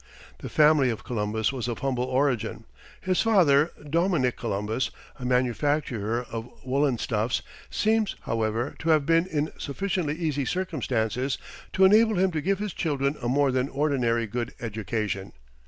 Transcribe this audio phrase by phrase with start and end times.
[0.39, 2.65] The family of Columbus was of humble origin;
[2.99, 4.89] his father, Domenic Columbus,
[5.19, 11.37] a manufacturer of woollen stuffs, seems, however, to have been in sufficiently easy circumstances
[11.73, 15.33] to enable him to give his children a more than ordinarily good education.